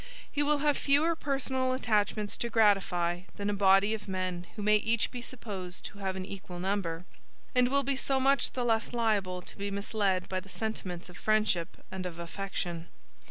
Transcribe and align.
He 0.31 0.41
will 0.41 0.57
have 0.65 0.79
fewer 0.79 1.15
personal 1.15 1.73
attachments 1.73 2.35
to 2.37 2.49
gratify, 2.49 3.19
than 3.35 3.51
a 3.51 3.53
body 3.53 3.93
of 3.93 4.07
men 4.07 4.47
who 4.55 4.63
may 4.63 4.77
each 4.77 5.11
be 5.11 5.21
supposed 5.21 5.85
to 5.85 5.99
have 5.99 6.15
an 6.15 6.25
equal 6.25 6.59
number; 6.59 7.05
and 7.53 7.69
will 7.69 7.83
be 7.83 7.95
so 7.95 8.19
much 8.19 8.53
the 8.53 8.63
less 8.65 8.93
liable 8.93 9.43
to 9.43 9.55
be 9.57 9.69
misled 9.69 10.27
by 10.27 10.39
the 10.39 10.49
sentiments 10.49 11.07
of 11.07 11.17
friendship 11.17 11.85
and 11.91 12.07
of 12.07 12.17
affection. 12.17 12.87